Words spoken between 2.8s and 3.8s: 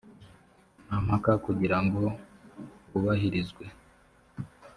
hubahirizwe